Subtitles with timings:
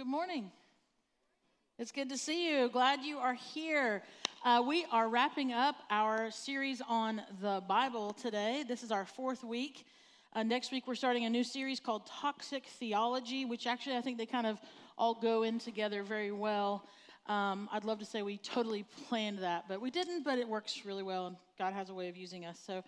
[0.00, 0.50] good morning.
[1.78, 2.70] It's good to see you.
[2.70, 4.02] Glad you are here.
[4.42, 8.64] Uh, we are wrapping up our series on the Bible today.
[8.66, 9.84] This is our fourth week.
[10.32, 14.16] Uh, next week, we're starting a new series called Toxic Theology, which actually I think
[14.16, 14.58] they kind of
[14.96, 16.86] all go in together very well.
[17.26, 20.84] Um, I'd love to say we totally planned that, but we didn't, but it works
[20.84, 22.58] really well, and God has a way of using us.
[22.66, 22.82] So,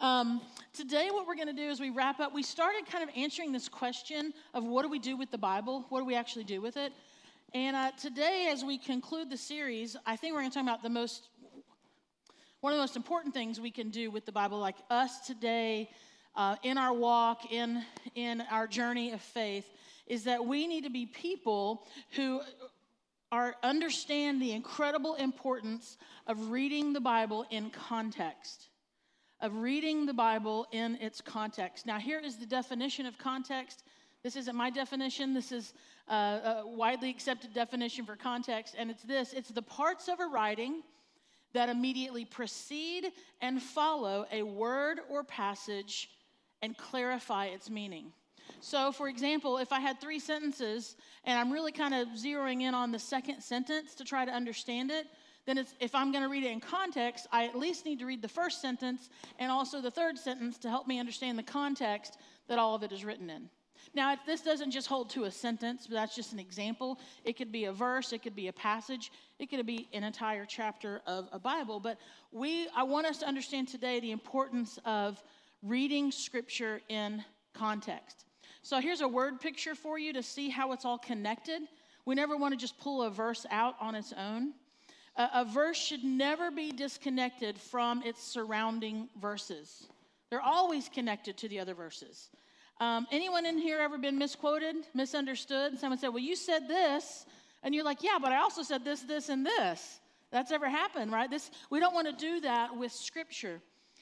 [0.00, 0.42] um,
[0.72, 2.34] today, what we're going to do is we wrap up.
[2.34, 5.86] We started kind of answering this question of what do we do with the Bible?
[5.88, 6.92] What do we actually do with it?
[7.54, 10.82] And uh, today, as we conclude the series, I think we're going to talk about
[10.82, 11.28] the most,
[12.60, 15.88] one of the most important things we can do with the Bible, like us today
[16.34, 17.82] uh, in our walk, in,
[18.14, 19.66] in our journey of faith,
[20.06, 22.40] is that we need to be people who
[23.36, 28.68] are understand the incredible importance of reading the Bible in context.
[29.42, 31.84] Of reading the Bible in its context.
[31.84, 33.82] Now, here is the definition of context.
[34.22, 35.74] This isn't my definition, this is
[36.08, 40.26] uh, a widely accepted definition for context, and it's this it's the parts of a
[40.26, 40.82] writing
[41.52, 43.12] that immediately precede
[43.42, 46.08] and follow a word or passage
[46.62, 48.12] and clarify its meaning.
[48.60, 52.74] So, for example, if I had three sentences and I'm really kind of zeroing in
[52.74, 55.06] on the second sentence to try to understand it,
[55.46, 58.20] then if I'm going to read it in context, I at least need to read
[58.20, 59.08] the first sentence
[59.38, 62.90] and also the third sentence to help me understand the context that all of it
[62.90, 63.48] is written in.
[63.94, 66.98] Now, this doesn't just hold to a sentence, but that's just an example.
[67.24, 70.44] It could be a verse, it could be a passage, it could be an entire
[70.44, 71.80] chapter of a Bible.
[71.80, 71.98] But
[72.32, 75.22] we, I want us to understand today the importance of
[75.62, 77.24] reading Scripture in
[77.54, 78.24] context.
[78.66, 81.62] So here's a word picture for you to see how it's all connected.
[82.04, 84.54] We never want to just pull a verse out on its own.
[85.14, 89.86] A, a verse should never be disconnected from its surrounding verses.
[90.30, 92.28] They're always connected to the other verses.
[92.80, 95.78] Um, anyone in here ever been misquoted, misunderstood?
[95.78, 97.24] Someone said, Well, you said this,
[97.62, 100.00] and you're like, Yeah, but I also said this, this, and this.
[100.32, 101.30] That's ever happened, right?
[101.30, 103.60] This, we don't want to do that with Scripture.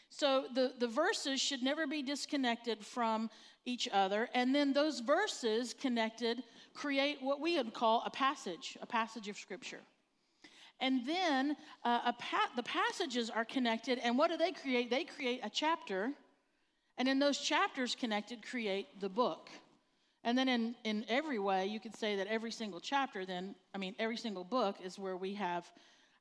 [0.09, 3.31] So the, the verses should never be disconnected from
[3.67, 4.29] each other.
[4.35, 6.43] And then those verses connected
[6.75, 9.81] create what we would call a passage, a passage of Scripture.
[10.81, 14.91] And then uh, pa- the passages are connected, and what do they create?
[14.91, 16.11] They create a chapter,
[16.99, 19.51] and in those chapters connected create the book.
[20.25, 23.79] And then in, in every way, you could say that every single chapter, then, I
[23.79, 25.71] mean, every single book is where we have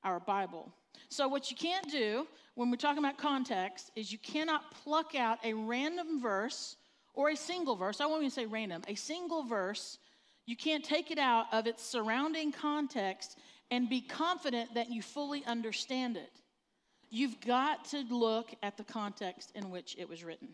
[0.03, 0.71] our Bible.
[1.09, 5.39] So, what you can't do when we're talking about context is you cannot pluck out
[5.43, 6.75] a random verse
[7.13, 9.99] or a single verse, I won't even say random, a single verse,
[10.45, 13.37] you can't take it out of its surrounding context
[13.71, 16.41] and be confident that you fully understand it.
[17.09, 20.49] You've got to look at the context in which it was written.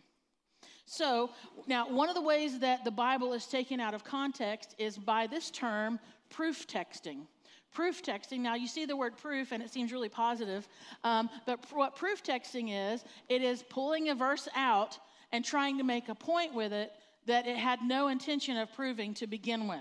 [0.84, 1.30] So,
[1.66, 5.26] now, one of the ways that the Bible is taken out of context is by
[5.26, 6.00] this term,
[6.30, 7.26] proof texting.
[7.72, 10.68] Proof texting, now you see the word proof and it seems really positive,
[11.04, 14.98] um, but what proof texting is, it is pulling a verse out
[15.32, 16.92] and trying to make a point with it
[17.26, 19.78] that it had no intention of proving to begin with.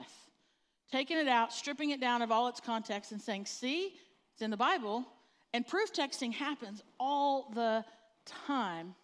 [0.92, 3.94] Taking it out, stripping it down of all its context, and saying, see,
[4.34, 5.06] it's in the Bible.
[5.54, 7.84] And proof texting happens all the
[8.26, 8.96] time.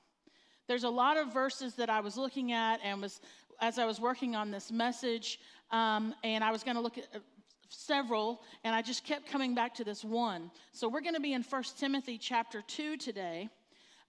[0.68, 3.22] There's a lot of verses that I was looking at and was
[3.62, 5.40] as I was working on this message,
[5.72, 7.20] um, and I was going to look at uh,
[7.70, 10.52] several, and I just kept coming back to this one.
[10.72, 13.50] So we're going to be in First Timothy chapter 2 today.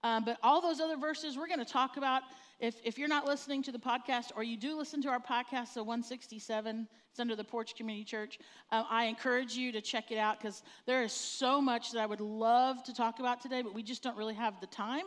[0.07, 2.21] Um, but all those other verses we're going to talk about.
[2.61, 5.73] If, if you're not listening to the podcast or you do listen to our podcast,
[5.73, 8.39] so 167, it's under the Porch Community Church,
[8.71, 12.05] uh, I encourage you to check it out because there is so much that I
[12.05, 15.03] would love to talk about today, but we just don't really have the time.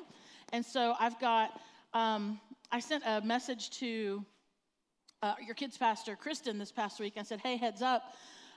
[0.53, 1.59] And so I've got,
[1.95, 2.39] um,
[2.71, 4.23] I sent a message to
[5.23, 7.15] uh, your kids' pastor, Kristen, this past week.
[7.17, 8.03] I said, hey, heads up.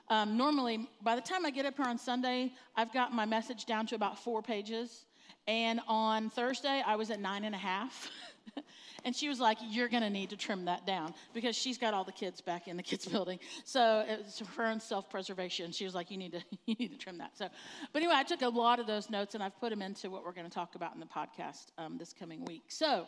[0.10, 3.66] Um, normally, by the time I get up here on Sunday, I've got my message
[3.66, 5.06] down to about four pages.
[5.48, 8.10] And on Thursday, I was at nine and a half.
[9.06, 11.94] and she was like, You're going to need to trim that down because she's got
[11.94, 13.40] all the kids back in the kids' building.
[13.66, 15.72] So it's her own self preservation.
[15.72, 17.38] She was like, you need, to, you need to trim that.
[17.38, 17.50] So,
[17.92, 20.24] but anyway, I took a lot of those notes and I've put them into what
[20.24, 22.64] we're going to talk about in the podcast um, this coming week.
[22.70, 23.06] So,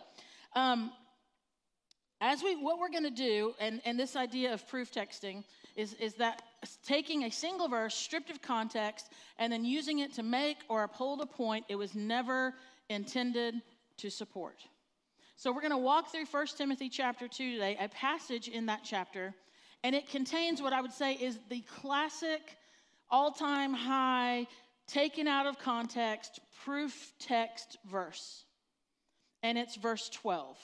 [0.55, 0.91] um,
[2.21, 5.43] as we, what we're going to do, and, and this idea of proof texting
[5.75, 6.41] is, is that
[6.85, 11.21] taking a single verse stripped of context and then using it to make or uphold
[11.21, 12.53] a point it was never
[12.89, 13.55] intended
[13.97, 14.61] to support.
[15.37, 18.81] So we're going to walk through 1 Timothy chapter 2 today, a passage in that
[18.83, 19.33] chapter,
[19.83, 22.57] and it contains what I would say is the classic
[23.09, 24.47] all-time high
[24.87, 28.45] taken out of context proof text verse.
[29.43, 30.57] And it's verse 12.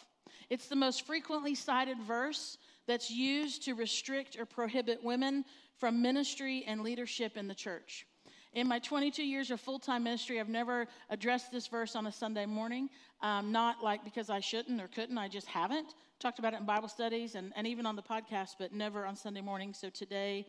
[0.49, 2.57] It's the most frequently cited verse
[2.87, 5.45] that's used to restrict or prohibit women
[5.81, 8.05] from ministry and leadership in the church.
[8.53, 12.11] In my 22 years of full time ministry, I've never addressed this verse on a
[12.11, 12.87] Sunday morning.
[13.23, 15.95] Um, not like because I shouldn't or couldn't, I just haven't.
[16.19, 19.15] Talked about it in Bible studies and, and even on the podcast, but never on
[19.15, 19.73] Sunday morning.
[19.73, 20.45] So today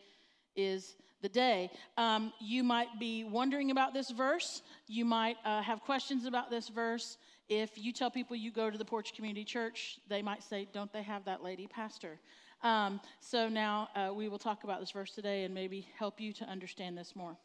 [0.55, 1.71] is the day.
[1.97, 4.61] Um, you might be wondering about this verse.
[4.87, 7.17] You might uh, have questions about this verse.
[7.49, 10.93] If you tell people you go to the Porch Community Church, they might say, Don't
[10.93, 12.19] they have that lady pastor?
[12.63, 16.31] Um, so now uh, we will talk about this verse today and maybe help you
[16.33, 17.37] to understand this more.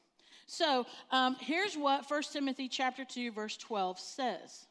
[0.47, 4.67] So um, here's what 1 Timothy chapter 2, verse 12 says.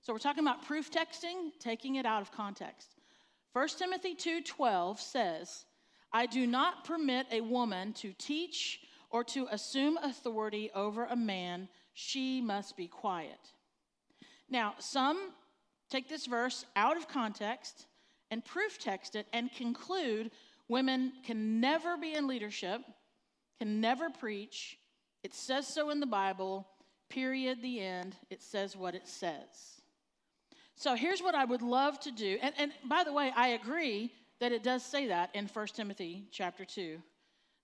[0.00, 2.96] So we're talking about proof texting, taking it out of context.
[3.52, 5.64] 1 Timothy 2:12 says,
[6.12, 11.68] I do not permit a woman to teach or to assume authority over a man.
[11.92, 13.38] She must be quiet.
[14.50, 15.30] Now, some
[15.88, 17.86] take this verse out of context
[18.34, 20.32] and proof text it and conclude
[20.68, 22.80] women can never be in leadership,
[23.60, 24.76] can never preach.
[25.22, 26.66] It says so in the Bible,
[27.08, 28.16] period, the end.
[28.30, 29.80] It says what it says.
[30.74, 32.36] So here's what I would love to do.
[32.42, 36.24] And, and by the way, I agree that it does say that in 1 Timothy
[36.32, 37.00] chapter 2,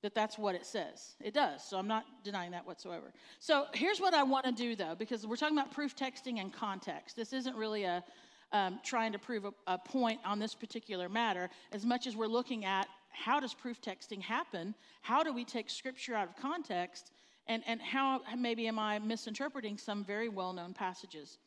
[0.04, 1.16] that that's what it says.
[1.20, 1.64] It does.
[1.64, 3.12] So I'm not denying that whatsoever.
[3.40, 6.52] So here's what I want to do, though, because we're talking about proof texting and
[6.52, 7.16] context.
[7.16, 8.04] This isn't really a
[8.52, 12.26] um, trying to prove a, a point on this particular matter, as much as we're
[12.26, 14.74] looking at how does proof texting happen?
[15.02, 17.12] How do we take scripture out of context?
[17.46, 21.38] And, and how maybe am I misinterpreting some very well known passages?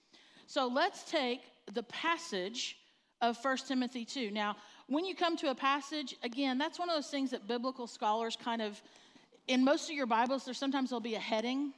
[0.48, 1.42] So let's take
[1.74, 2.78] the passage
[3.22, 4.32] of 1 Timothy 2.
[4.32, 4.58] Now,
[4.88, 8.38] when you come to a passage, again, that's one of those things that biblical scholars
[8.42, 8.82] kind of,
[9.48, 11.74] in most of your Bibles, there sometimes there'll be a heading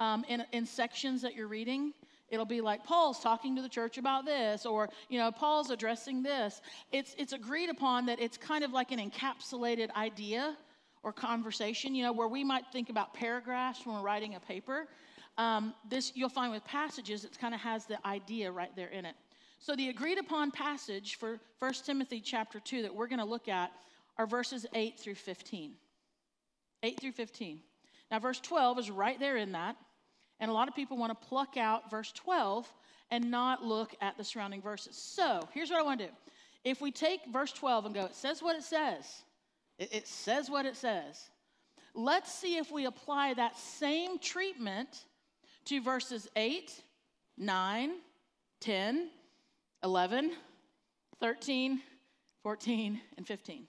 [0.00, 1.94] um, in, in sections that you're reading.
[2.32, 6.22] It'll be like Paul's talking to the church about this, or you know, Paul's addressing
[6.22, 6.62] this.
[6.90, 10.56] It's it's agreed upon that it's kind of like an encapsulated idea
[11.02, 14.88] or conversation, you know, where we might think about paragraphs when we're writing a paper.
[15.36, 19.04] Um, this you'll find with passages, it kind of has the idea right there in
[19.04, 19.14] it.
[19.58, 23.46] So the agreed upon passage for 1 Timothy chapter 2 that we're going to look
[23.46, 23.72] at
[24.16, 25.74] are verses 8 through 15.
[26.82, 27.60] 8 through 15.
[28.10, 29.76] Now, verse 12 is right there in that.
[30.42, 32.68] And a lot of people want to pluck out verse 12
[33.12, 34.96] and not look at the surrounding verses.
[34.96, 36.12] So here's what I want to do.
[36.64, 39.22] If we take verse 12 and go, it says what it says,
[39.78, 41.30] it, it says what it says.
[41.94, 45.04] Let's see if we apply that same treatment
[45.66, 46.72] to verses 8,
[47.38, 47.92] 9,
[48.58, 49.10] 10,
[49.84, 50.32] 11,
[51.20, 51.80] 13,
[52.42, 53.68] 14, and 15.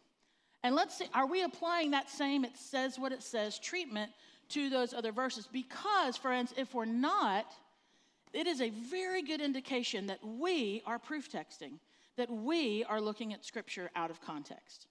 [0.64, 4.12] And let's see, are we applying that same, it says what it says, treatment
[4.54, 5.48] to those other verses?
[5.52, 7.46] Because, friends, if we're not,
[8.34, 11.74] it is a very good indication that we are proof texting,
[12.18, 14.88] that we are looking at Scripture out of context.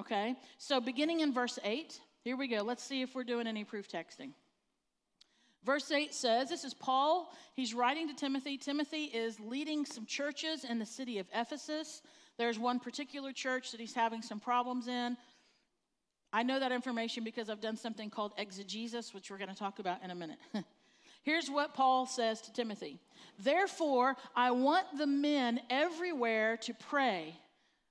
[0.00, 0.34] Okay?
[0.58, 2.62] So, beginning in verse 8, here we go.
[2.62, 4.30] Let's see if we're doing any proof texting.
[5.64, 7.32] Verse 8 says, This is Paul.
[7.54, 8.58] He's writing to Timothy.
[8.58, 12.02] Timothy is leading some churches in the city of Ephesus.
[12.36, 15.16] There's one particular church that he's having some problems in.
[16.34, 19.78] I know that information because I've done something called exegesis, which we're going to talk
[19.78, 20.38] about in a minute.
[21.22, 22.98] Here's what Paul says to Timothy
[23.38, 27.36] Therefore, I want the men everywhere to pray,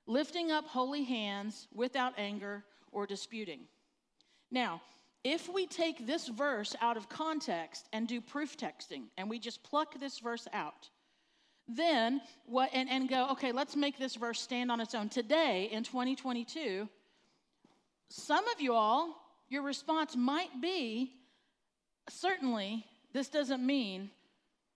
[0.07, 3.62] lifting up holy hands without anger or disputing.
[4.51, 4.81] Now,
[5.24, 9.63] if we take this verse out of context and do proof texting and we just
[9.63, 10.89] pluck this verse out,
[11.70, 15.08] then what and, and go, okay, let's make this verse stand on its own.
[15.08, 16.89] Today in 2022,
[18.15, 19.15] some of you all,
[19.50, 21.12] your response might be
[22.10, 24.12] certainly this doesn't mean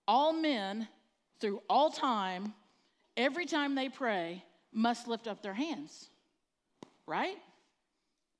[0.08, 0.88] all men
[1.40, 2.52] through all time,
[3.16, 4.42] every time they pray,
[4.72, 6.10] must lift up their hands.
[7.06, 7.36] Right?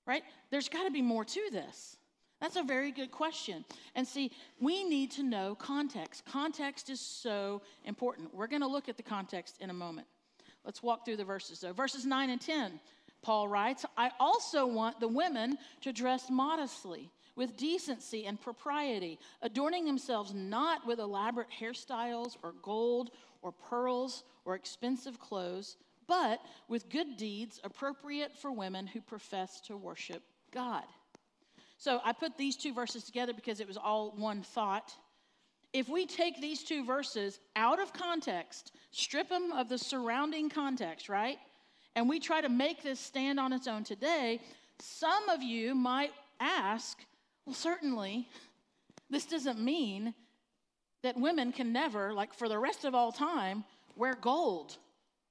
[0.05, 0.25] Right?
[0.51, 1.97] There's got to be more to this.
[2.41, 3.65] That's a very good question.
[3.95, 6.25] And see, we need to know context.
[6.25, 8.35] Context is so important.
[8.35, 10.09] We're going to look at the context in a moment.
[10.65, 11.73] Let's walk through the verses though.
[11.73, 12.81] Verses 9 and 10,
[13.23, 19.85] Paul writes, I also want the women to dress modestly, with decency and propriety, adorning
[19.85, 23.11] themselves not with elaborate hairstyles or gold
[23.43, 25.77] or pearls or expensive clothes,
[26.09, 30.23] but with good deeds appropriate for women who profess to worship
[30.53, 30.85] God.
[31.77, 34.93] So I put these two verses together because it was all one thought.
[35.73, 41.09] If we take these two verses out of context, strip them of the surrounding context,
[41.09, 41.39] right?
[41.95, 44.41] And we try to make this stand on its own today,
[44.79, 46.99] some of you might ask,
[47.45, 48.29] well, certainly,
[49.11, 50.15] this doesn't mean
[51.03, 53.65] that women can never, like for the rest of all time,
[53.97, 54.77] wear gold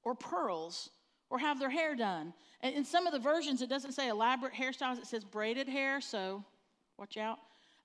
[0.03, 0.89] or pearls
[1.29, 4.53] or have their hair done And in some of the versions, it doesn't say elaborate
[4.53, 6.43] hairstyles, it says braided hair, so
[6.97, 7.39] watch out.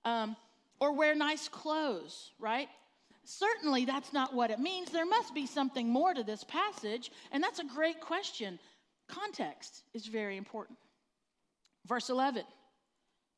[0.05, 0.37] Um,
[0.81, 2.69] or wear nice clothes, right?
[3.25, 4.91] Certainly, that's not what it means.
[4.91, 8.59] There must be something more to this passage, and that's a great question.
[9.09, 10.79] Context is very important.
[11.87, 12.45] Verse 11,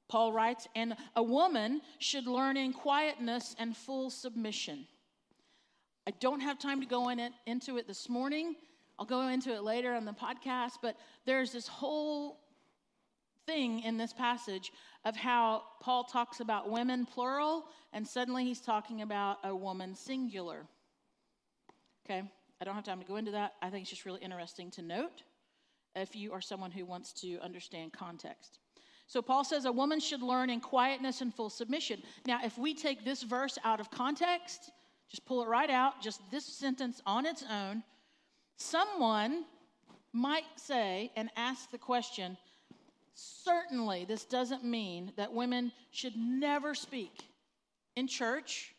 [0.08, 4.86] Paul writes, And a woman should learn in quietness and full submission.
[6.06, 8.56] I don't have time to go in it, into it this morning.
[8.98, 12.43] I'll go into it later on the podcast, but there's this whole
[13.46, 14.72] thing in this passage
[15.04, 20.66] of how Paul talks about women plural, and suddenly he's talking about a woman singular.
[22.06, 22.22] Okay,
[22.60, 23.54] I don't have time to go into that.
[23.62, 25.22] I think it's just really interesting to note
[25.94, 28.58] if you are someone who wants to understand context.
[29.06, 32.02] So Paul says a woman should learn in quietness and full submission.
[32.26, 34.70] Now, if we take this verse out of context,
[35.10, 37.82] just pull it right out, just this sentence on its own,
[38.56, 39.44] someone
[40.12, 42.36] might say and ask the question
[43.14, 47.24] certainly this doesn't mean that women should never speak
[47.96, 48.74] in church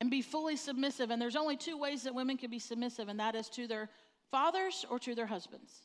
[0.00, 1.10] and be fully submissive.
[1.10, 3.88] And there's only two ways that women can be submissive, and that is to their
[4.30, 5.82] fathers or to their husbands.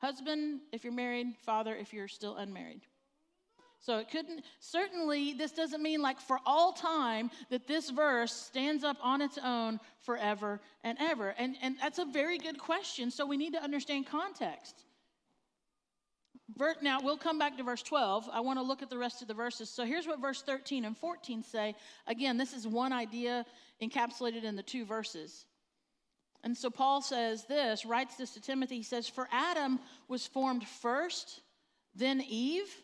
[0.00, 2.82] Husband, if you're married, father, if you're still unmarried.
[3.80, 8.82] So it couldn't, certainly, this doesn't mean like for all time that this verse stands
[8.82, 11.34] up on its own forever and ever.
[11.38, 13.10] And, and that's a very good question.
[13.10, 14.84] So we need to understand context.
[16.56, 18.30] Now, we'll come back to verse 12.
[18.32, 19.68] I want to look at the rest of the verses.
[19.68, 21.74] So here's what verse 13 and 14 say.
[22.06, 23.44] Again, this is one idea
[23.82, 25.44] encapsulated in the two verses.
[26.44, 28.76] And so Paul says this, writes this to Timothy.
[28.76, 29.78] He says, For Adam
[30.08, 31.40] was formed first,
[31.94, 32.74] then Eve.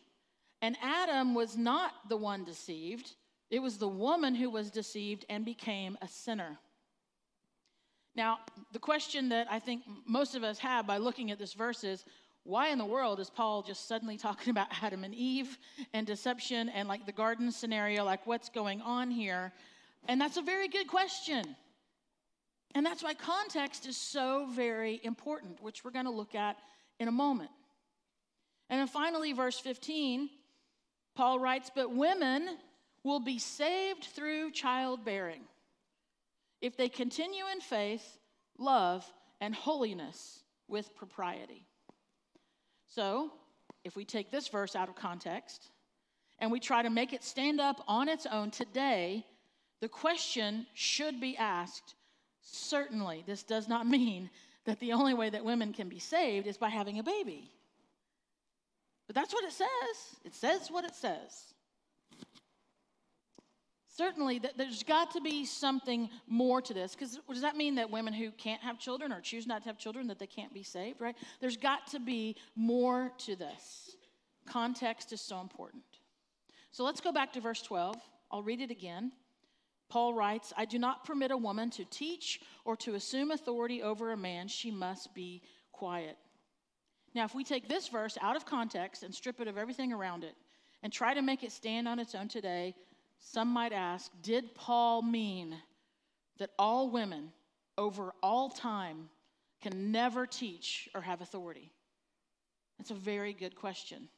[0.61, 3.13] And Adam was not the one deceived,
[3.51, 6.59] it was the woman who was deceived and became a sinner.
[8.17, 8.39] Now,
[8.73, 12.05] the question that I think most of us have by looking at this verse is
[12.45, 15.59] why in the world is Paul just suddenly talking about Adam and Eve
[15.93, 18.05] and deception and like the garden scenario?
[18.05, 19.53] Like, what's going on here?
[20.07, 21.57] And that's a very good question.
[22.75, 26.57] And that's why context is so very important, which we're going to look at
[26.99, 27.51] in a moment.
[28.69, 30.29] And then finally, verse 15,
[31.15, 32.49] Paul writes, But women
[33.05, 35.43] will be saved through childbearing
[36.61, 38.19] if they continue in faith,
[38.59, 39.05] love,
[39.41, 41.67] and holiness with propriety.
[42.95, 43.33] So,
[43.85, 45.71] if we take this verse out of context
[46.39, 49.25] and we try to make it stand up on its own today,
[49.81, 51.95] the question should be asked
[52.45, 54.31] Certainly, this does not mean
[54.67, 57.51] that the only way that women can be saved is by having a baby.
[59.07, 60.21] But that's what it says.
[60.25, 61.54] It says what it says.
[63.97, 66.97] Certainly, there's got to be something more to this.
[66.97, 69.79] Because does that mean that women who can't have children or choose not to have
[69.79, 71.01] children that they can't be saved?
[71.01, 71.15] Right?
[71.41, 73.97] There's got to be more to this.
[74.47, 75.85] Context is so important.
[76.73, 77.95] So let's go back to verse 12.
[78.33, 79.13] I'll read it again.
[79.89, 84.11] Paul writes, I do not permit a woman to teach or to assume authority over
[84.11, 84.49] a man.
[84.49, 86.17] She must be quiet.
[87.15, 90.25] Now, if we take this verse out of context and strip it of everything around
[90.25, 90.35] it
[90.83, 92.75] and try to make it stand on its own today,
[93.33, 95.57] some might ask, did Paul mean
[96.39, 97.33] that all women
[97.79, 99.09] over all time
[99.63, 101.73] can never teach or have authority?
[102.79, 104.09] That's a very good question.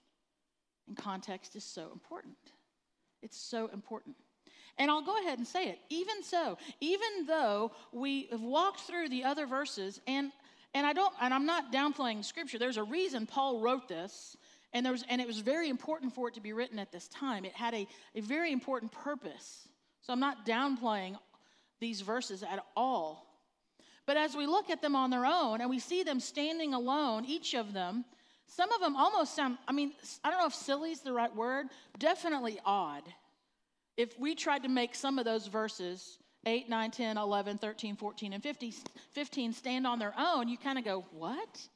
[0.89, 2.37] And context is so important.
[3.23, 4.17] It's so important.
[4.77, 5.79] And I'll go ahead and say it.
[5.89, 10.33] Even so, even though we have walked through the other verses, and
[10.75, 12.59] and I don't, and I'm not downplaying scripture.
[12.59, 14.37] There's a reason Paul wrote this,
[14.73, 17.09] and there was, and it was very important for it to be written at this
[17.09, 17.45] time.
[17.45, 19.69] It had a, a very important purpose.
[20.03, 21.17] So I'm not downplaying
[21.81, 23.27] these verses at all.
[24.07, 27.25] But as we look at them on their own and we see them standing alone,
[27.25, 28.05] each of them,
[28.47, 29.93] some of them almost sound, I mean,
[30.23, 31.67] I don't know if silly is the right word,
[31.99, 33.03] definitely odd
[33.97, 38.33] if we tried to make some of those verses 8, 9, 10, 11, 13, 14,
[38.35, 38.75] and 50,
[39.13, 41.69] 15 stand on their own, you kind of go, what?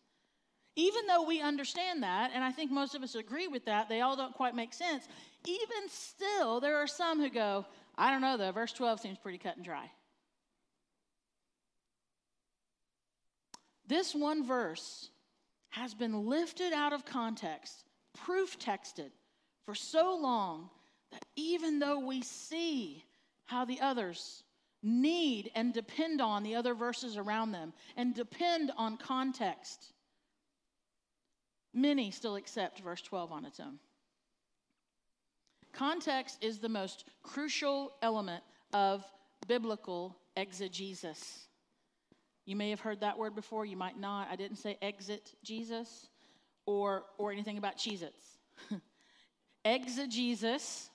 [0.81, 4.01] Even though we understand that, and I think most of us agree with that, they
[4.01, 5.07] all don't quite make sense.
[5.47, 7.67] Even still, there are some who go,
[7.99, 9.91] I don't know though, verse 12 seems pretty cut and dry.
[13.89, 15.11] This one verse
[15.69, 17.85] has been lifted out of context,
[18.15, 19.11] proof texted
[19.67, 20.71] for so long
[21.13, 23.05] that even though we see
[23.45, 24.45] how the others
[24.83, 29.93] need and depend on the other verses around them and depend on context,
[31.73, 33.79] many still accept verse 12 on its own.
[35.73, 39.05] Context is the most crucial element of
[39.47, 41.47] biblical exegesis.
[42.45, 44.29] You may have heard that word before, you might not.
[44.31, 46.09] I didn't say exit Jesus
[46.67, 48.39] or, or anything about Cheez Its.
[49.65, 50.91] Exegesis.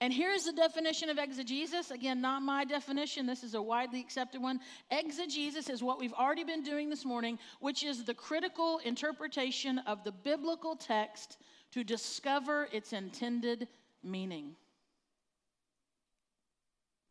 [0.00, 1.90] And here's the definition of exegesis.
[1.90, 4.60] Again, not my definition, this is a widely accepted one.
[4.92, 10.04] Exegesis is what we've already been doing this morning, which is the critical interpretation of
[10.04, 11.38] the biblical text
[11.72, 13.66] to discover its intended
[14.04, 14.54] meaning.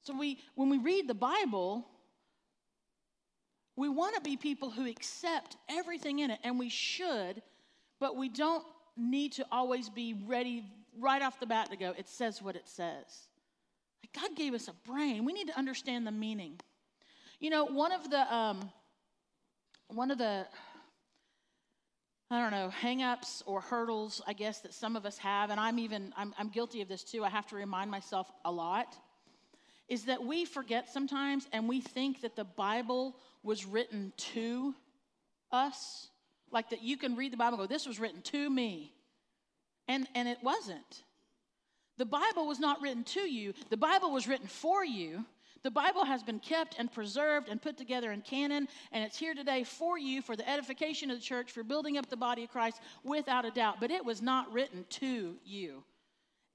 [0.03, 1.86] So we when we read the Bible,
[3.75, 7.41] we want to be people who accept everything in it and we should,
[8.00, 8.63] but we don't
[8.96, 10.63] need to always be ready
[11.00, 13.27] right off the bat to go, it says what it says.
[14.04, 15.25] Like God gave us a brain.
[15.25, 16.60] We need to understand the meaning.
[17.39, 18.72] You know, one of the um,
[19.88, 20.48] one of the
[22.30, 25.80] I don't know, hangups or hurdles, I guess, that some of us have, and I'm
[25.80, 27.24] even I'm, I'm guilty of this too.
[27.24, 28.98] I have to remind myself a lot,
[29.88, 34.75] is that we forget sometimes and we think that the Bible was written to
[35.51, 36.10] us.
[36.51, 38.94] Like that you can read the Bible and go, this was written to me.
[39.88, 41.03] And, and it wasn't.
[41.98, 45.25] The Bible was not written to you, the Bible was written for you.
[45.63, 49.34] The Bible has been kept and preserved and put together in canon, and it's here
[49.34, 52.51] today for you, for the edification of the church, for building up the body of
[52.51, 53.77] Christ, without a doubt.
[53.82, 55.84] But it was not written to you.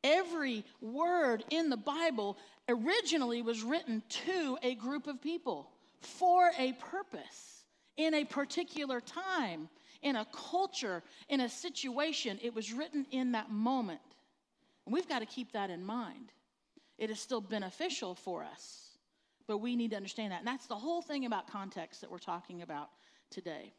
[0.04, 5.70] Every word in the Bible originally was written to a group of people
[6.00, 7.64] for a purpose
[7.96, 9.68] in a particular time
[10.02, 12.38] in a culture, in a situation.
[12.42, 14.00] It was written in that moment.
[14.87, 16.32] And we've got to keep that in mind.
[16.99, 18.90] It is still beneficial for us,
[19.47, 20.40] but we need to understand that.
[20.40, 22.90] And that's the whole thing about context that we're talking about
[23.30, 23.73] today.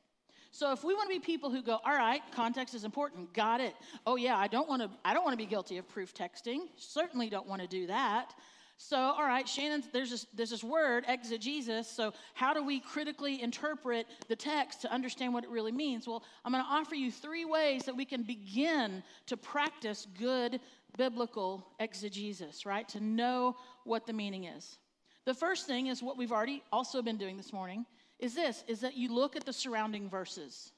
[0.51, 3.59] So if we want to be people who go, all right, context is important, got
[3.59, 3.73] it.
[4.05, 6.67] Oh yeah, I don't want to I don't want to be guilty of proof texting.
[6.77, 8.35] Certainly don't want to do that.
[8.77, 11.87] So, all right, Shannon, there's this, there's this word, exegesis.
[11.87, 16.07] So, how do we critically interpret the text to understand what it really means?
[16.07, 20.59] Well, I'm going to offer you three ways that we can begin to practice good
[20.97, 22.87] biblical exegesis, right?
[22.89, 24.77] To know what the meaning is.
[25.25, 27.85] The first thing is what we've already also been doing this morning
[28.19, 30.71] is this is that you look at the surrounding verses.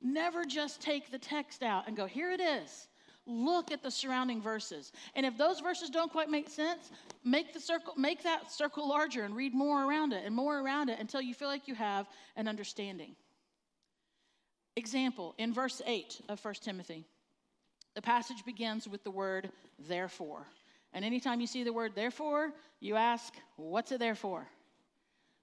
[0.00, 2.87] Never just take the text out and go, here it is
[3.28, 4.90] look at the surrounding verses.
[5.14, 6.90] And if those verses don't quite make sense,
[7.24, 10.88] make the circle make that circle larger and read more around it and more around
[10.88, 13.14] it until you feel like you have an understanding.
[14.76, 17.04] Example, in verse 8 of 1 Timothy,
[17.94, 19.50] the passage begins with the word
[19.88, 20.46] therefore.
[20.92, 24.46] And anytime you see the word therefore, you ask, what's it there for?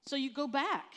[0.06, 0.93] So you go back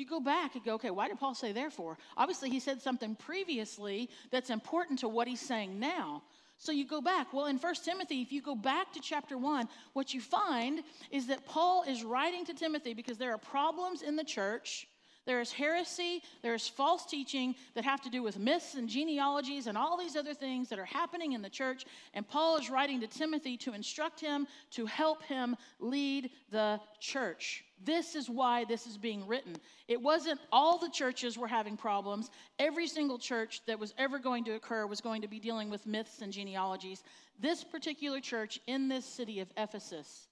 [0.00, 1.98] you go back and go, okay, why did Paul say therefore?
[2.16, 6.22] Obviously, he said something previously that's important to what he's saying now.
[6.56, 7.32] So you go back.
[7.32, 11.26] Well, in 1 Timothy, if you go back to chapter 1, what you find is
[11.28, 14.86] that Paul is writing to Timothy because there are problems in the church
[15.26, 19.66] there is heresy, there is false teaching that have to do with myths and genealogies
[19.66, 21.84] and all these other things that are happening in the church.
[22.14, 27.64] And Paul is writing to Timothy to instruct him, to help him lead the church.
[27.82, 29.56] This is why this is being written.
[29.88, 32.30] It wasn't all the churches were having problems.
[32.58, 35.86] Every single church that was ever going to occur was going to be dealing with
[35.86, 37.02] myths and genealogies.
[37.38, 40.28] This particular church in this city of Ephesus,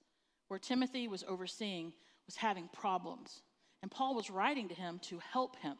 [0.47, 1.91] where Timothy was overseeing,
[2.27, 3.41] was having problems.
[3.81, 5.75] And Paul was writing to him to help him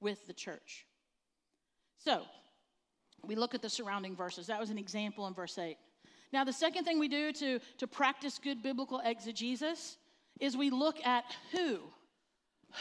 [0.00, 0.86] with the church.
[1.98, 2.22] So,
[3.24, 4.46] we look at the surrounding verses.
[4.46, 5.76] That was an example in verse 8.
[6.32, 9.96] Now, the second thing we do to, to practice good biblical exegesis
[10.40, 11.80] is we look at who.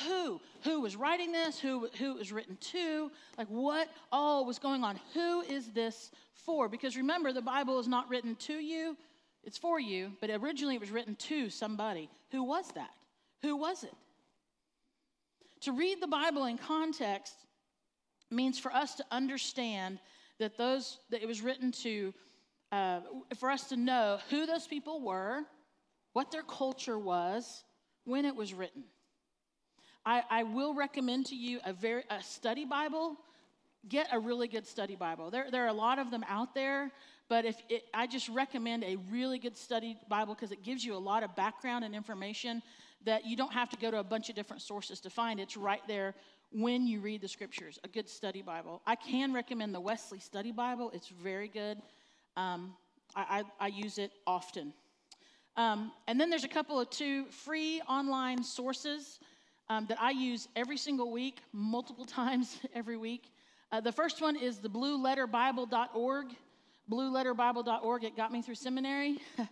[0.06, 0.42] Who?
[0.64, 1.60] Who was writing this?
[1.60, 3.12] Who, who was written to?
[3.38, 5.00] Like what all was going on?
[5.14, 6.68] Who is this for?
[6.68, 8.98] Because remember, the Bible is not written to you,
[9.44, 12.10] it's for you, but originally it was written to somebody.
[12.32, 12.90] Who was that?
[13.42, 13.94] Who was it?
[15.62, 17.36] To read the Bible in context
[18.30, 20.00] means for us to understand
[20.40, 22.14] that those that it was written to,
[22.72, 23.00] uh,
[23.40, 25.44] for us to know who those people were,
[26.14, 27.64] what their culture was,
[28.04, 28.84] when it was written.
[30.06, 33.18] I, I will recommend to you a very a study Bible.
[33.88, 35.30] Get a really good study Bible.
[35.30, 36.92] There, there are a lot of them out there,
[37.30, 40.96] but if it, I just recommend a really good study Bible because it gives you
[40.96, 42.64] a lot of background and information
[43.06, 45.40] that you don't have to go to a bunch of different sources to find.
[45.40, 46.16] It's right there
[46.52, 48.82] when you read the scriptures, a good study Bible.
[48.86, 51.82] I can recommend the Wesley Study Bible, it's very good.
[52.38, 52.74] Um,
[53.16, 54.74] I, I, I, use it often.
[55.56, 59.20] Um, and then there's a couple of two free online sources
[59.70, 63.32] um, that I use every single week, multiple times every week.
[63.72, 66.28] Uh, the first one is the blueletterbible.org.
[66.92, 68.04] Blueletterbible.org.
[68.04, 69.20] It got me through seminary.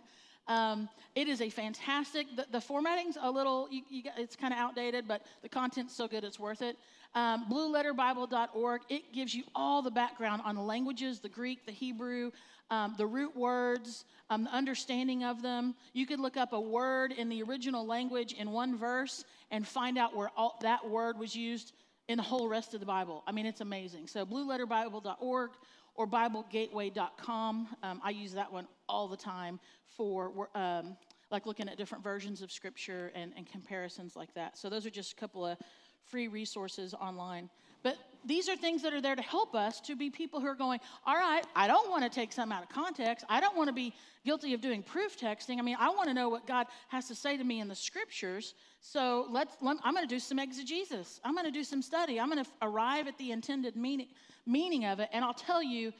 [0.46, 4.58] Um, it is a fantastic, the, the formatting's a little, you, you, it's kind of
[4.58, 6.76] outdated, but the content's so good it's worth it.
[7.14, 12.30] Um, blueletterbible.org, it gives you all the background on the languages, the Greek, the Hebrew,
[12.70, 15.74] um, the root words, um, the understanding of them.
[15.92, 19.96] You could look up a word in the original language in one verse and find
[19.96, 21.72] out where all, that word was used
[22.08, 23.22] in the whole rest of the Bible.
[23.26, 24.08] I mean, it's amazing.
[24.08, 25.50] So, blueletterbible.org
[25.94, 27.68] or BibleGateway.com.
[27.82, 29.60] Um, I use that one all the time
[29.96, 30.96] for um,
[31.30, 34.58] like looking at different versions of Scripture and, and comparisons like that.
[34.58, 35.58] So, those are just a couple of
[36.04, 37.48] free resources online.
[37.84, 40.54] But these are things that are there to help us to be people who are
[40.54, 43.26] going, all right, I don't want to take something out of context.
[43.28, 43.92] I don't want to be
[44.24, 45.58] guilty of doing proof texting.
[45.58, 47.74] I mean, I want to know what God has to say to me in the
[47.74, 48.54] scriptures.
[48.80, 51.20] So let's, let, I'm going to do some exegesis.
[51.22, 52.18] I'm going to do some study.
[52.18, 54.08] I'm going to arrive at the intended meaning,
[54.46, 55.10] meaning of it.
[55.12, 55.92] And I'll tell you,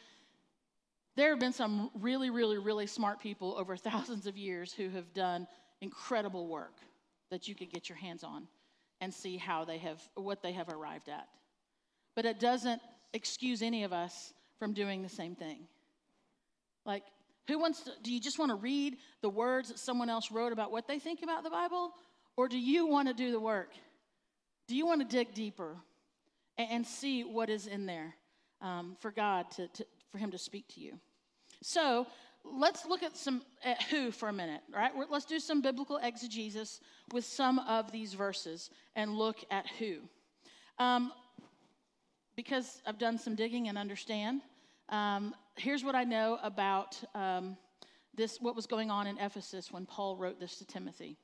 [1.17, 5.13] there have been some really, really, really smart people over thousands of years who have
[5.13, 5.47] done
[5.83, 6.79] incredible work
[7.31, 8.49] that you could get your hands on
[9.03, 11.29] and see how they have, what they have arrived at
[12.15, 12.81] but it doesn't
[13.13, 15.67] excuse any of us from doing the same thing.
[16.85, 17.05] Like,
[17.47, 20.53] who wants to, do you just want to read the words that someone else wrote
[20.53, 21.93] about what they think about the Bible?
[22.37, 23.71] Or do you want to do the work?
[24.67, 25.77] Do you want to dig deeper
[26.57, 28.15] and, and see what is in there
[28.61, 30.99] um, for God to, to, for Him to speak to you?
[31.63, 32.07] So
[32.45, 34.93] let's look at some at who for a minute, right?
[35.11, 36.81] Let's do some biblical exegesis
[37.13, 39.99] with some of these verses and look at who.
[40.79, 41.13] Um,
[42.37, 44.43] because I've done some digging and understand,
[44.89, 47.57] um, here's what I know about um,
[48.15, 51.17] this, what was going on in Ephesus when Paul wrote this to Timothy.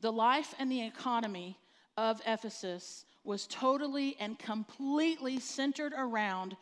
[0.00, 1.58] The life and the economy
[1.96, 6.56] of Ephesus was totally and completely centered around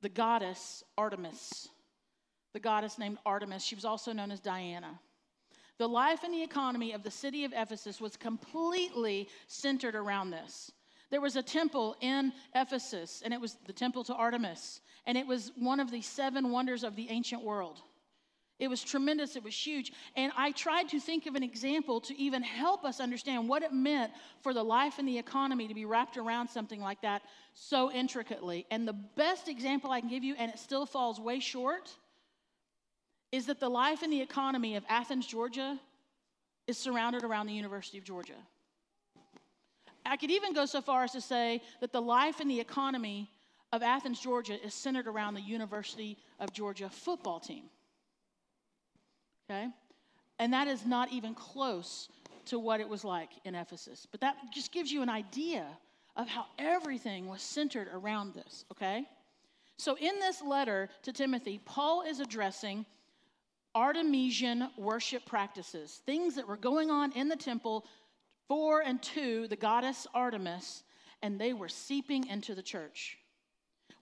[0.00, 1.68] the goddess Artemis,
[2.52, 3.62] the goddess named Artemis.
[3.62, 4.98] She was also known as Diana.
[5.78, 10.72] The life and the economy of the city of Ephesus was completely centered around this.
[11.12, 15.26] There was a temple in Ephesus, and it was the temple to Artemis, and it
[15.26, 17.82] was one of the seven wonders of the ancient world.
[18.58, 19.92] It was tremendous, it was huge.
[20.16, 23.74] And I tried to think of an example to even help us understand what it
[23.74, 27.20] meant for the life and the economy to be wrapped around something like that
[27.52, 28.64] so intricately.
[28.70, 31.90] And the best example I can give you, and it still falls way short,
[33.32, 35.78] is that the life and the economy of Athens, Georgia,
[36.66, 38.38] is surrounded around the University of Georgia.
[40.04, 43.30] I could even go so far as to say that the life and the economy
[43.72, 47.64] of Athens, Georgia is centered around the University of Georgia football team.
[49.50, 49.68] Okay?
[50.38, 52.08] And that is not even close
[52.46, 54.06] to what it was like in Ephesus.
[54.10, 55.66] But that just gives you an idea
[56.16, 59.04] of how everything was centered around this, okay?
[59.78, 62.84] So in this letter to Timothy, Paul is addressing
[63.74, 67.86] Artemisian worship practices, things that were going on in the temple
[68.48, 70.82] for and 2, the goddess Artemis,
[71.22, 73.18] and they were seeping into the church.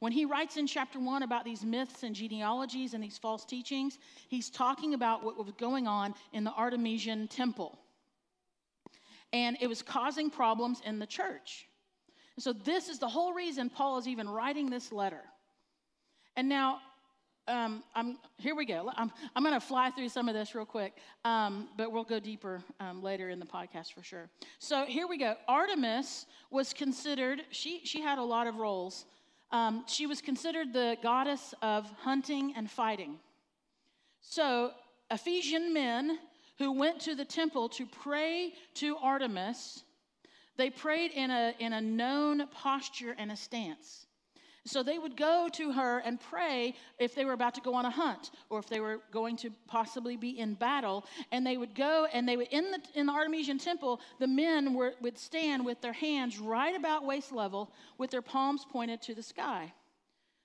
[0.00, 3.98] When he writes in chapter one about these myths and genealogies and these false teachings,
[4.28, 7.78] he's talking about what was going on in the Artemisian temple.
[9.32, 11.66] And it was causing problems in the church.
[12.36, 15.20] And so, this is the whole reason Paul is even writing this letter.
[16.34, 16.78] And now,
[17.48, 18.90] um, I'm, here we go.
[18.96, 22.20] I'm, I'm going to fly through some of this real quick, um, but we'll go
[22.20, 24.28] deeper um, later in the podcast for sure.
[24.58, 25.34] So here we go.
[25.48, 29.04] Artemis was considered, she, she had a lot of roles.
[29.50, 33.18] Um, she was considered the goddess of hunting and fighting.
[34.20, 34.72] So
[35.10, 36.18] Ephesian men
[36.58, 39.82] who went to the temple to pray to Artemis,
[40.56, 44.06] they prayed in a, in a known posture and a stance.
[44.66, 47.86] So they would go to her and pray if they were about to go on
[47.86, 51.06] a hunt or if they were going to possibly be in battle.
[51.32, 54.74] And they would go and they would, in the, in the Artemisian temple, the men
[54.74, 59.14] were, would stand with their hands right about waist level with their palms pointed to
[59.14, 59.72] the sky.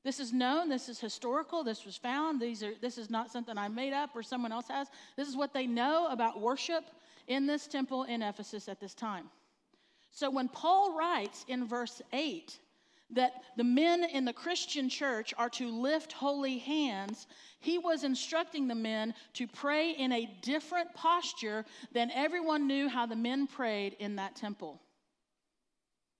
[0.05, 2.39] This is known, this is historical, this was found.
[2.39, 4.87] These are, this is not something I made up or someone else has.
[5.17, 6.85] This is what they know about worship
[7.27, 9.29] in this temple in Ephesus at this time.
[10.11, 12.59] So when Paul writes in verse 8,
[13.11, 17.27] that the men in the Christian church are to lift holy hands,
[17.59, 23.05] he was instructing the men to pray in a different posture than everyone knew how
[23.05, 24.81] the men prayed in that temple.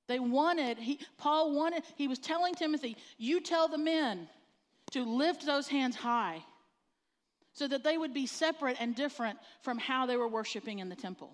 [0.08, 4.28] They wanted, he, Paul wanted, he was telling Timothy, you tell the men
[4.92, 6.44] to lift those hands high
[7.54, 10.96] so that they would be separate and different from how they were worshiping in the
[10.96, 11.32] temple.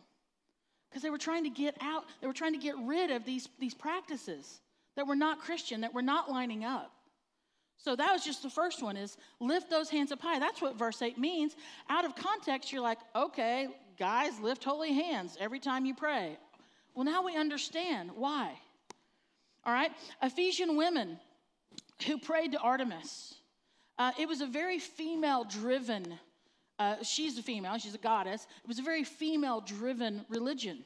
[0.90, 3.50] Because they were trying to get out, they were trying to get rid of these,
[3.60, 4.62] these practices
[4.96, 6.92] that were not Christian, that were not lining up.
[7.78, 10.38] So that was just the first one is lift those hands up high.
[10.38, 11.56] That's what verse 8 means.
[11.90, 16.38] Out of context, you're like, okay, guys, lift holy hands every time you pray.
[16.94, 18.54] Well, now we understand why.
[19.66, 19.92] All right?
[20.22, 21.20] Ephesian women
[22.06, 23.36] who prayed to Artemis.
[23.98, 26.20] Uh, it was a very female driven,
[26.80, 28.48] uh, she's a female, she's a goddess.
[28.64, 30.84] It was a very female driven religion.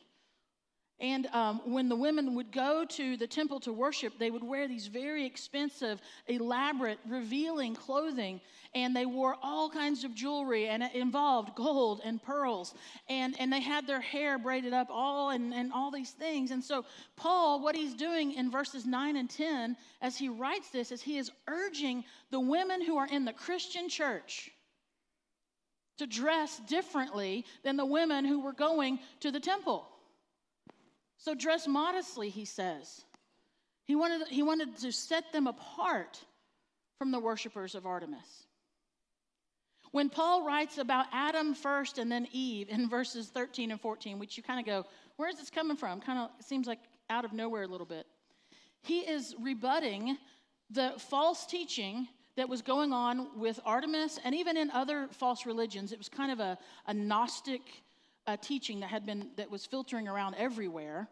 [1.02, 4.66] And um, when the women would go to the temple to worship, they would wear
[4.66, 8.40] these very expensive, elaborate, revealing clothing.
[8.74, 12.74] And they wore all kinds of jewelry, and it involved gold and pearls.
[13.10, 16.52] And, and they had their hair braided up, all and, and all these things.
[16.52, 16.86] And so,
[17.18, 21.18] Paul, what he's doing in verses 9 and 10, as he writes this, is he
[21.18, 24.50] is urging the women who are in the Christian church
[25.98, 29.86] to dress differently than the women who were going to the temple.
[31.17, 33.04] So dress modestly, he says.
[33.84, 36.19] He wanted, he wanted to set them apart
[36.97, 38.47] from the worshipers of Artemis.
[39.91, 44.36] When Paul writes about Adam first and then Eve in verses 13 and 14, which
[44.36, 46.01] you kind of go, where is this coming from?
[46.01, 48.06] Kind of seems like out of nowhere a little bit.
[48.82, 50.17] He is rebutting
[50.69, 55.91] the false teaching that was going on with Artemis and even in other false religions.
[55.91, 57.62] It was kind of a, a Gnostic
[58.28, 61.08] uh, teaching that had been that was filtering around everywhere.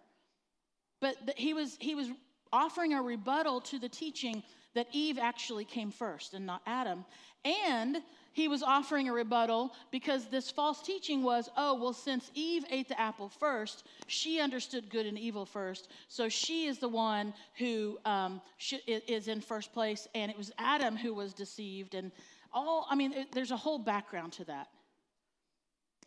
[0.99, 2.07] But he was he was
[2.51, 4.43] offering a rebuttal to the teaching
[4.75, 7.05] that Eve actually came first and not Adam.
[7.45, 7.97] And
[8.31, 12.87] he was offering a rebuttal because this false teaching was oh, well, since Eve ate
[12.87, 15.89] the apple first, she understood good and evil first.
[16.07, 18.41] So she is the one who um,
[18.87, 20.07] is in first place.
[20.15, 21.95] And it was Adam who was deceived.
[21.95, 22.11] And
[22.53, 24.67] all, I mean, it, there's a whole background to that.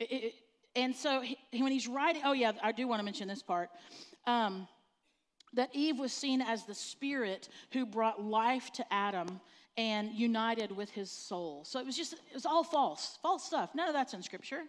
[0.01, 0.35] It, it,
[0.77, 3.71] and so he, when he's writing, oh, yeah, I do want to mention this part.
[4.27, 4.69] Um,
[5.55, 9.41] that Eve was seen as the spirit who brought life to Adam
[9.79, 11.65] and united with his soul.
[11.65, 13.71] So it was just, it was all false, false stuff.
[13.75, 14.63] None of that's in scripture.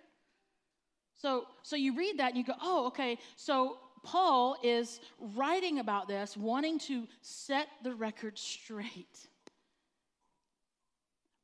[1.15, 3.17] So, so you read that and you go, oh, okay.
[3.36, 5.00] So Paul is
[5.36, 9.28] writing about this, wanting to set the record straight.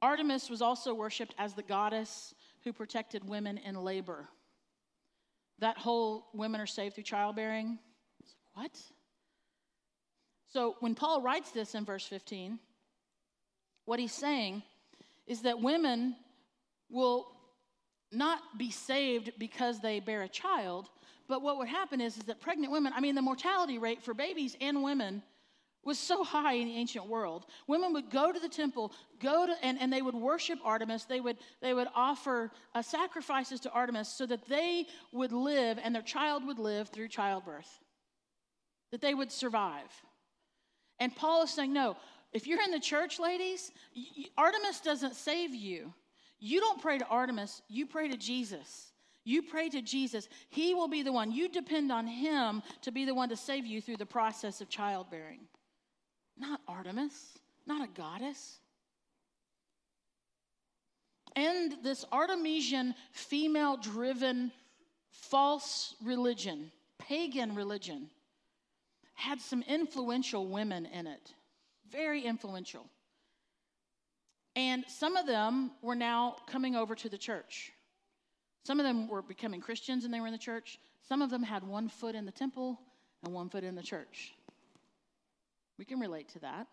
[0.02, 4.30] Artemis was also worshiped as the goddess who protected women in labor.
[5.60, 7.80] That whole women are saved through childbearing.
[8.54, 8.78] What?
[10.52, 12.60] So when Paul writes this in verse 15,
[13.86, 14.64] what he's saying
[15.26, 16.16] is that women
[16.90, 17.28] will
[18.12, 20.90] not be saved because they bear a child,
[21.28, 24.14] but what would happen is, is that pregnant women, I mean, the mortality rate for
[24.14, 25.24] babies and women
[25.84, 27.46] was so high in the ancient world.
[27.68, 31.06] Women would go to the temple, go to, and, and they would worship Artemis.
[31.06, 35.94] They would, they would offer uh, sacrifices to Artemis so that they would live and
[35.94, 37.70] their child would live through childbirth,
[38.92, 39.92] that they would survive.
[41.00, 41.98] And Paul is saying, no,
[42.32, 43.72] if you're in the church, ladies,
[44.38, 45.94] Artemis doesn't save you.
[46.40, 48.92] You don't pray to Artemis, you pray to Jesus.
[49.26, 50.28] You pray to Jesus.
[50.50, 51.32] He will be the one.
[51.32, 54.68] You depend on Him to be the one to save you through the process of
[54.68, 55.48] childbearing
[56.38, 58.58] not Artemis, not a goddess.
[61.36, 64.52] And this Artemision female driven
[65.10, 68.10] false religion, pagan religion,
[69.16, 71.34] had some influential women in it,
[71.92, 72.86] very influential.
[74.56, 77.72] And some of them were now coming over to the church.
[78.66, 80.80] Some of them were becoming Christians and they were in the church.
[81.08, 82.80] Some of them had one foot in the temple
[83.24, 84.34] and one foot in the church.
[85.78, 86.68] We can relate to that.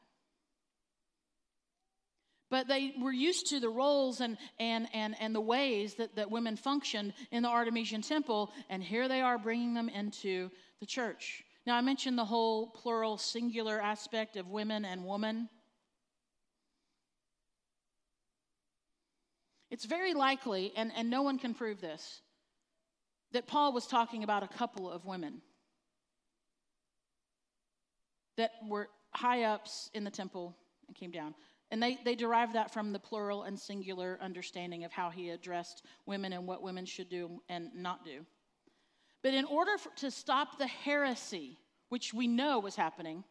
[2.50, 6.30] But they were used to the roles and, and, and, and the ways that, that
[6.30, 11.44] women functioned in the Artemision temple, and here they are bringing them into the church.
[11.64, 15.48] Now, I mentioned the whole plural, singular aspect of women and woman.
[19.70, 22.20] It's very likely, and, and no one can prove this,
[23.32, 25.42] that Paul was talking about a couple of women
[28.40, 31.34] that were high ups in the temple and came down.
[31.70, 35.84] And they, they derived that from the plural and singular understanding of how he addressed
[36.06, 38.24] women and what women should do and not do.
[39.22, 41.58] But in order for, to stop the heresy,
[41.90, 43.24] which we know was happening,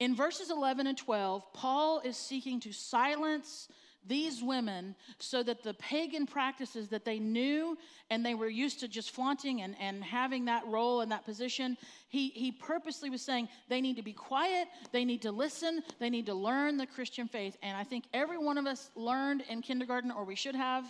[0.00, 3.68] in verses 11 and 12, Paul is seeking to silence
[4.06, 7.76] these women so that the pagan practices that they knew
[8.10, 11.76] and they were used to just flaunting and, and having that role and that position,
[12.08, 16.10] he, he purposely was saying they need to be quiet, they need to listen, they
[16.10, 17.56] need to learn the Christian faith.
[17.62, 20.84] And I think every one of us learned in kindergarten, or we should have,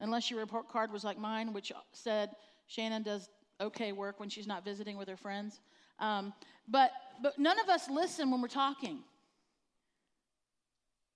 [0.00, 2.30] unless your report card was like mine, which said
[2.66, 3.28] Shannon does
[3.60, 5.60] okay work when she's not visiting with her friends.
[5.98, 6.32] Um,
[6.68, 6.90] but,
[7.22, 8.98] but none of us listen when we're talking.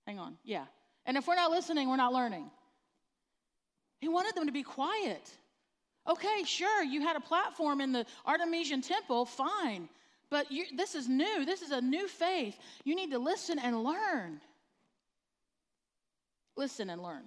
[0.07, 0.37] Hang on.
[0.45, 0.65] Yeah.
[1.07, 2.51] And if we're not listening, we're not learning.
[4.01, 5.31] He wanted them to be quiet.
[6.09, 9.89] Okay, sure, you had a platform in the Artemision temple, fine.
[10.31, 11.45] But you, this is new.
[11.45, 12.57] This is a new faith.
[12.85, 14.41] You need to listen and learn.
[16.57, 17.23] Listen and learn.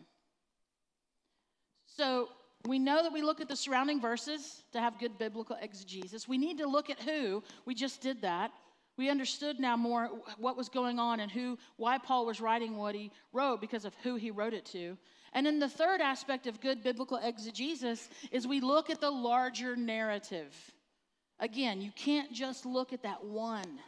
[1.85, 2.29] So
[2.67, 6.27] we know that we look at the surrounding verses to have good biblical exegesis.
[6.27, 7.43] We need to look at who.
[7.65, 8.51] We just did that.
[8.97, 12.95] We understood now more what was going on and who, why Paul was writing what
[12.95, 14.97] he wrote because of who he wrote it to.
[15.33, 19.75] And then the third aspect of good biblical exegesis is we look at the larger
[19.75, 20.55] narrative.
[21.39, 23.79] Again, you can't just look at that one.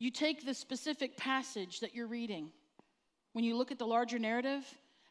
[0.00, 2.50] You take the specific passage that you're reading.
[3.32, 4.64] When you look at the larger narrative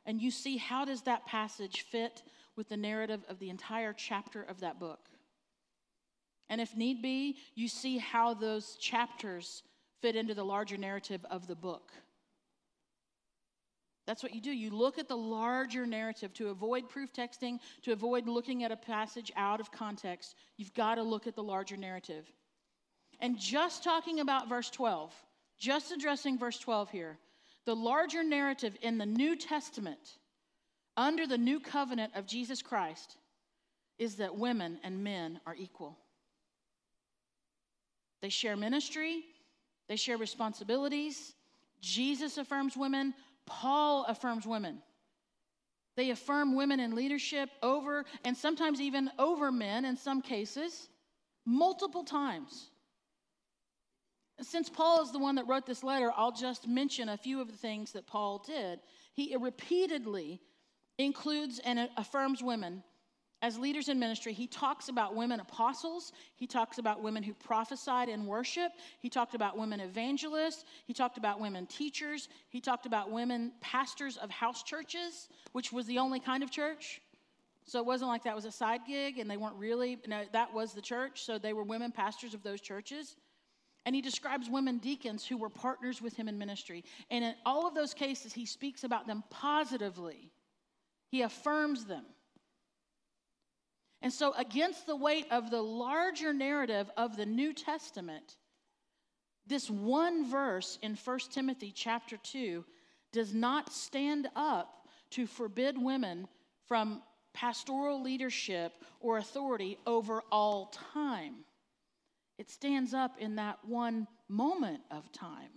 [0.06, 2.24] and you see how does that passage fit
[2.58, 5.00] with the narrative of the entire chapter of that book.
[6.50, 9.64] And if need be, you see how those chapters
[10.02, 11.92] fit into the larger narrative of the book.
[14.06, 14.52] That's what you do.
[14.52, 18.78] You look at the larger narrative to avoid proof texting, to avoid looking at a
[18.78, 20.36] passage out of context.
[20.56, 22.32] You've got to look at the larger narrative.
[23.20, 25.14] And just talking about verse 12,
[25.60, 27.18] just addressing verse 12 here,
[27.66, 30.20] the larger narrative in the New Testament,
[30.96, 33.18] under the new covenant of Jesus Christ,
[34.00, 35.98] is that women and men are equal.
[38.28, 39.24] They share ministry,
[39.88, 41.34] they share responsibilities.
[41.80, 43.14] Jesus affirms women,
[43.46, 44.80] Paul affirms women.
[45.96, 50.90] They affirm women in leadership over, and sometimes even over men in some cases,
[51.46, 52.70] multiple times.
[54.42, 57.50] Since Paul is the one that wrote this letter, I'll just mention a few of
[57.50, 58.82] the things that Paul did.
[59.14, 60.42] He repeatedly
[60.98, 62.84] includes and affirms women
[63.42, 66.12] as leaders in ministry, he talks about women apostles.
[66.36, 68.72] He talks about women who prophesied in worship.
[69.00, 70.66] He talked about women evangelists.
[70.86, 72.30] He talked about women teachers.
[72.50, 77.00] He talked about women pastors of house churches, which was the only kind of church.
[77.66, 80.52] So it wasn't like that was a side gig and they weren't really, no, that
[80.52, 81.22] was the church.
[81.24, 83.18] So they were women pastors of those churches.
[83.86, 86.84] And he describes women deacons who were partners with him in ministry.
[87.12, 90.32] And in all of those cases, he speaks about them positively,
[91.10, 92.04] he affirms them.
[94.02, 98.38] And so, against the weight of the larger narrative of the New Testament,
[99.48, 102.64] this one verse in 1 Timothy chapter 2
[103.12, 106.28] does not stand up to forbid women
[106.68, 107.02] from
[107.34, 111.36] pastoral leadership or authority over all time.
[112.38, 115.50] It stands up in that one moment of time.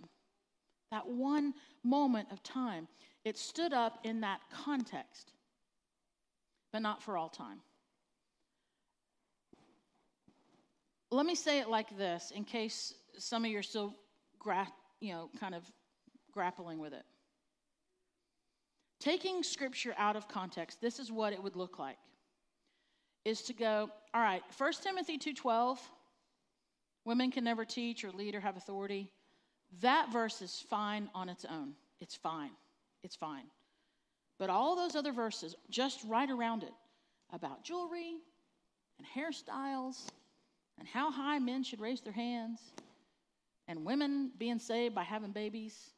[0.91, 2.87] That one moment of time.
[3.23, 5.33] It stood up in that context,
[6.71, 7.61] but not for all time.
[11.11, 13.93] Let me say it like this in case some of you are still,
[14.39, 14.71] gra-
[15.01, 15.69] you know, kind of
[16.31, 17.03] grappling with it.
[19.01, 21.97] Taking scripture out of context, this is what it would look like.
[23.25, 25.79] Is to go, all right, 1 Timothy 2:12,
[27.03, 29.11] women can never teach or lead or have authority.
[29.81, 31.75] That verse is fine on its own.
[31.99, 32.51] It's fine.
[33.03, 33.45] It's fine.
[34.37, 36.73] But all those other verses just right around it
[37.31, 38.17] about jewelry
[38.97, 40.07] and hairstyles
[40.81, 42.59] and how high men should raise their hands,
[43.67, 45.91] and women being saved by having babies.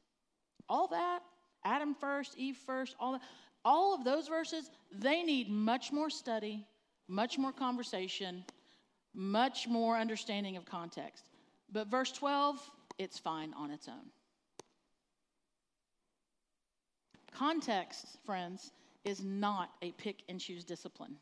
[0.67, 1.21] All that,
[1.63, 3.21] Adam first, Eve first, all that,
[3.63, 6.67] all of those verses, they need much more study,
[7.07, 8.43] much more conversation,
[9.13, 11.29] much more understanding of context.
[11.71, 12.59] But verse 12,
[12.97, 14.11] it's fine on its own.
[17.33, 18.73] Context, friends,
[19.05, 21.15] is not a pick and choose discipline.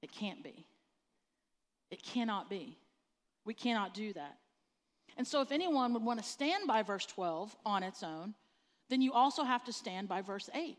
[0.00, 0.64] It can't be.
[1.92, 2.78] It cannot be.
[3.44, 4.38] We cannot do that.
[5.18, 8.34] And so, if anyone would want to stand by verse 12 on its own,
[8.88, 10.78] then you also have to stand by verse 8.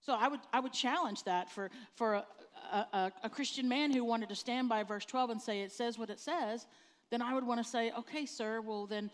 [0.00, 2.24] So, I would, I would challenge that for, for a,
[2.76, 5.98] a, a Christian man who wanted to stand by verse 12 and say it says
[5.98, 6.68] what it says,
[7.10, 9.10] then I would want to say, okay, sir, well, then,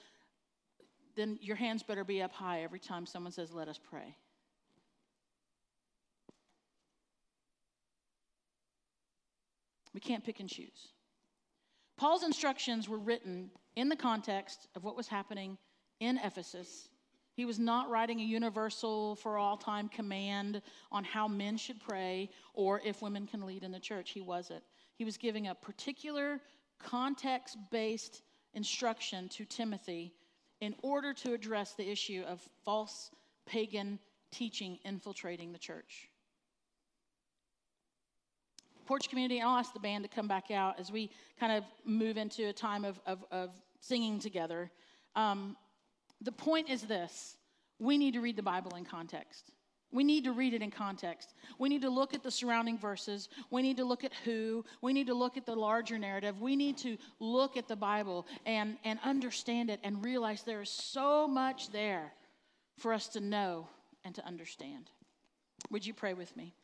[1.17, 4.15] then your hands better be up high every time someone says, let us pray.
[9.95, 10.93] We can't pick and choose.
[11.97, 15.59] Paul's instructions were written in the context of what was happening
[16.01, 16.89] in Ephesus.
[17.35, 22.31] He was not writing a universal for all time command on how men should pray
[22.55, 24.11] or if women can lead in the church.
[24.11, 24.63] He wasn't.
[24.97, 26.41] He was giving a particular
[26.79, 28.23] context based
[28.55, 30.15] instruction to Timothy
[30.61, 33.11] in order to address the issue of false
[33.47, 33.99] pagan
[34.31, 36.10] teaching infiltrating the church
[38.87, 42.17] porch community, I'll ask the band to come back out as we kind of move
[42.17, 43.51] into a time of, of, of
[43.81, 44.71] singing together.
[45.17, 45.57] Um,
[46.23, 47.37] The point is this
[47.79, 49.53] we need to read the Bible in context.
[49.93, 51.35] We need to read it in context.
[51.59, 53.29] We need to look at the surrounding verses.
[53.51, 54.65] We need to look at who.
[54.83, 56.41] We need to look at the larger narrative.
[56.41, 60.71] We need to look at the Bible and, and understand it and realize there is
[60.71, 62.13] so much there
[62.77, 63.67] for us to know
[64.05, 64.91] and to understand.
[65.71, 66.55] Would you pray with me?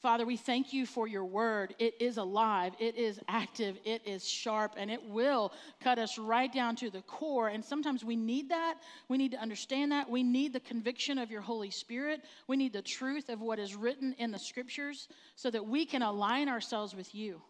[0.00, 1.74] Father, we thank you for your word.
[1.80, 6.52] It is alive, it is active, it is sharp, and it will cut us right
[6.52, 7.48] down to the core.
[7.48, 8.76] And sometimes we need that.
[9.08, 10.08] We need to understand that.
[10.08, 12.24] We need the conviction of your Holy Spirit.
[12.46, 16.02] We need the truth of what is written in the scriptures so that we can
[16.02, 17.42] align ourselves with you.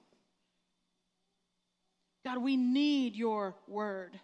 [2.24, 4.18] God, we need your word.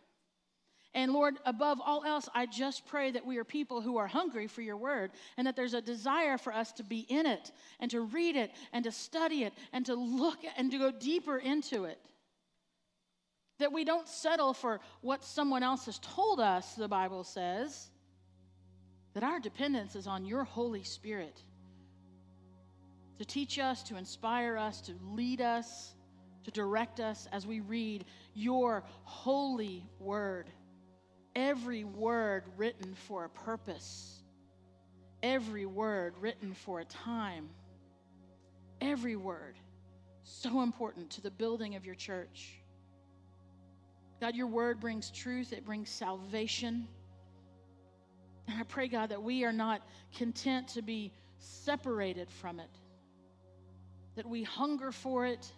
[0.95, 4.47] And Lord, above all else, I just pray that we are people who are hungry
[4.47, 7.91] for your word and that there's a desire for us to be in it and
[7.91, 11.85] to read it and to study it and to look and to go deeper into
[11.85, 11.99] it.
[13.59, 17.91] That we don't settle for what someone else has told us, the Bible says,
[19.15, 21.41] that our dependence is on your Holy Spirit
[23.19, 25.95] to teach us, to inspire us, to lead us,
[26.45, 30.51] to direct us as we read your holy word
[31.35, 34.23] every word written for a purpose,
[35.23, 37.49] every word written for a time,
[38.81, 39.57] every word
[40.25, 42.55] so important to the building of your church.
[44.21, 46.89] God, your word brings truth, it brings salvation.
[48.49, 49.83] And I pray, God, that we are not
[50.17, 52.71] content to be separated from it,
[54.17, 55.51] that we hunger for it.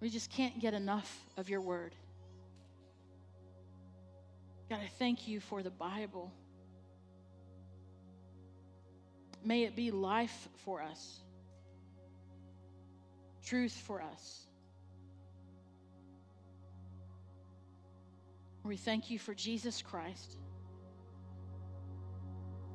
[0.00, 1.94] We just can't get enough of your word.
[4.70, 6.32] God, I thank you for the Bible.
[9.44, 11.22] May it be life for us,
[13.44, 14.46] truth for us.
[18.62, 20.36] We thank you for Jesus Christ,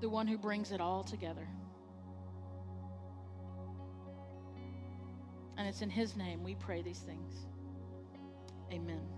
[0.01, 1.47] the one who brings it all together.
[5.57, 7.45] And it's in his name we pray these things.
[8.73, 9.14] Amen.